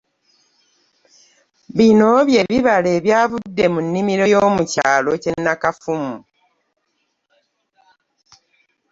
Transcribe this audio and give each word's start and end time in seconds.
Bino 1.77 2.11
byebibala 2.27 2.89
ebyavudde 2.97 3.65
mu 3.73 3.79
nnimiro 3.85 4.25
y'omukyalo 4.33 5.11
kye 5.21 5.31
Nakafumu. 5.43 6.15